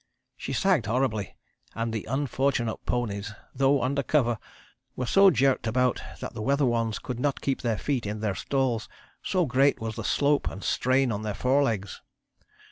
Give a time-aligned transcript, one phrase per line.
[0.35, 1.37] She sagged horribly
[1.75, 4.39] and the unfortunate ponies, though under cover,
[4.95, 8.33] were so jerked about that the weather ones could not keep their feet in their
[8.33, 8.89] stalls,
[9.21, 12.01] so great was the slope and strain on their forelegs.